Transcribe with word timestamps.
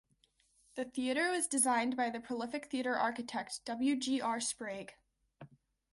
The 0.73 0.85
theatre 0.85 1.29
was 1.29 1.45
designed 1.45 1.95
by 1.95 2.09
the 2.09 2.19
prolific 2.19 2.71
theatre 2.71 2.95
architect 2.97 3.61
W. 3.65 3.95
G. 3.95 4.19
R. 4.19 4.39
Sprague. 4.39 4.95